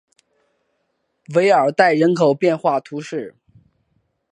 [1.35, 3.35] 韦尔代人口变化图示